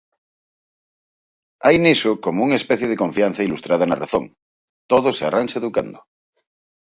[1.65, 4.23] Hai niso como unha especie de confianza ilustrada na razón:
[4.91, 5.99] todo se arranxa educando.